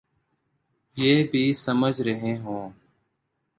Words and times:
یہ 0.97 1.23
بھی 1.23 1.53
سمجھ 1.53 2.01
رہے 2.01 2.37
ہوں۔ 2.37 2.69